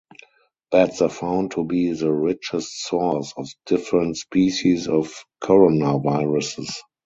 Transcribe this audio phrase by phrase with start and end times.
[0.71, 6.73] Bats are found to be the richest source of different species of coronaviruses.